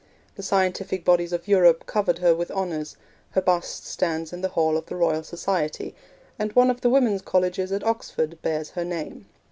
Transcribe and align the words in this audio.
The 0.33 0.41
scientific 0.41 1.05
bodies 1.05 1.31
of 1.31 1.47
Europe 1.47 1.85
covered 1.85 2.17
her 2.17 2.33
with 2.33 2.49
honours; 2.49 2.97
her 3.33 3.41
bust 3.41 3.85
stands 3.85 4.33
in 4.33 4.41
the 4.41 4.47
hall 4.47 4.75
of 4.75 4.87
the 4.87 4.95
Royal 4.95 5.21
Society, 5.21 5.93
and 6.39 6.51
one 6.53 6.71
of 6.71 6.81
the 6.81 6.89
Women's 6.89 7.21
Colleges 7.21 7.71
at 7.71 7.83
Oxford 7.85 8.39
bears 8.41 8.71
her 8.71 8.83
name. 8.83 9.27